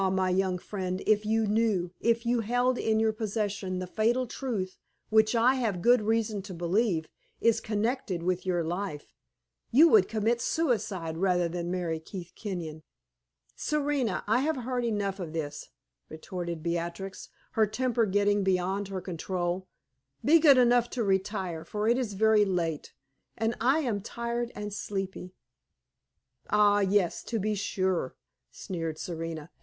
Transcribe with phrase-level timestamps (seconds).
[0.09, 4.79] my young friend, if you knew, if you held in your possession the fatal truth
[5.09, 7.07] which I have good reason to believe
[7.39, 9.13] is connected with your life,
[9.69, 12.81] you would commit suicide rather than marry Keith Kenyon."
[13.55, 15.69] "Serena, I have heard enough of this,"
[16.09, 19.67] retorted Beatrix, her temper getting beyond her control.
[20.25, 22.91] "Be good enough to retire; for it is very late,
[23.37, 25.35] and I am tired and sleepy."
[26.49, 28.15] "Ah, yes, to be sure!"
[28.49, 29.51] sneered Serena.